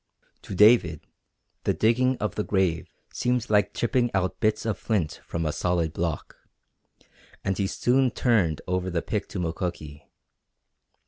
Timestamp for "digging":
1.75-2.17